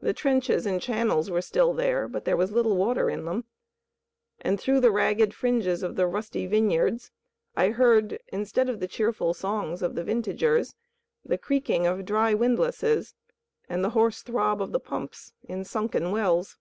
[0.00, 3.46] The trenches and channels were still there, but there was little water in them;
[4.42, 7.10] and through the ragged fringes of the rusty vineyards
[7.56, 10.74] I heard, instead of the cheerful songs of the vintagers,
[11.24, 13.14] the creaking of dry windlasses
[13.66, 16.58] and the hoarse throb of the pumps in sunken wells.